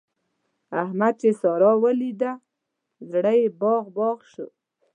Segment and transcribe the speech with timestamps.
[0.81, 2.33] احمد چې سارا وليده؛
[3.11, 4.47] زړه يې باغ باغ شو.